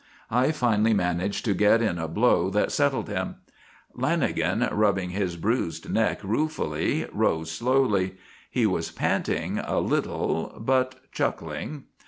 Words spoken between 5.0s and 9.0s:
his bruised neck ruefully, rose slowly. He was